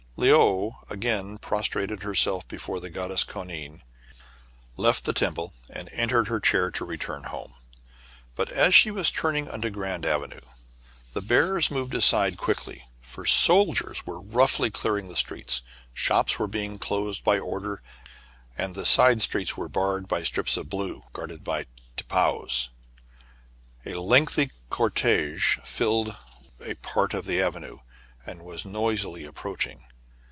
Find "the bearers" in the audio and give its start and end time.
11.13-11.71